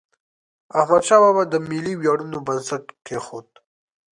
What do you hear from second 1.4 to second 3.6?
د ملي ویاړونو بنسټ کېښود.